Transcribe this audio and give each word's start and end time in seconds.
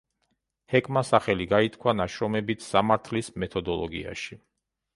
ჰეკმა 0.73 1.03
სახელი 1.09 1.47
გაითქვა 1.51 1.93
ნაშრომებით 1.99 2.67
სამართლის 2.69 3.33
მეთოდოლოგიაში. 3.45 4.43